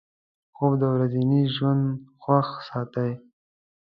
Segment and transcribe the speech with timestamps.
[0.55, 1.83] خوب د ورځني ژوند
[2.21, 3.11] خوښ ساتي